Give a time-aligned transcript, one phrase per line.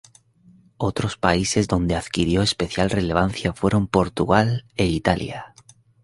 [0.79, 5.53] Otros países donde adquirió especial relevancia fueron Portugal e Italia.